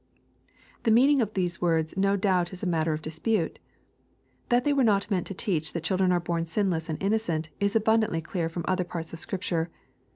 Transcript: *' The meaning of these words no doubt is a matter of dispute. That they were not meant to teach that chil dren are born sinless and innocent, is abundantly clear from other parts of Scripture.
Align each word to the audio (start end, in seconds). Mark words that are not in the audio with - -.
*' 0.43 0.83
The 0.83 0.89
meaning 0.89 1.21
of 1.21 1.35
these 1.35 1.61
words 1.61 1.95
no 1.95 2.15
doubt 2.15 2.51
is 2.51 2.63
a 2.63 2.65
matter 2.65 2.91
of 2.91 3.03
dispute. 3.03 3.59
That 4.49 4.63
they 4.63 4.73
were 4.73 4.83
not 4.83 5.11
meant 5.11 5.27
to 5.27 5.35
teach 5.35 5.73
that 5.73 5.83
chil 5.83 5.97
dren 5.97 6.11
are 6.11 6.19
born 6.19 6.47
sinless 6.47 6.89
and 6.89 6.97
innocent, 7.03 7.49
is 7.59 7.75
abundantly 7.75 8.19
clear 8.19 8.49
from 8.49 8.65
other 8.67 8.83
parts 8.83 9.13
of 9.13 9.19
Scripture. 9.19 9.69